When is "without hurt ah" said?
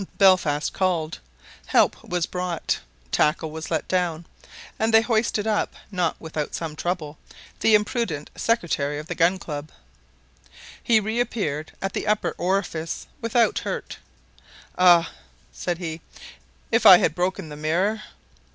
13.21-15.11